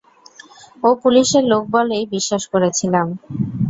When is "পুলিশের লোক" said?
1.01-1.63